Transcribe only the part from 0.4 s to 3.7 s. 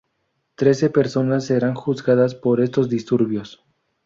Trece personas serán juzgadas por estos disturbios.